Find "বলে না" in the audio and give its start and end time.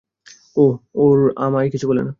1.87-2.09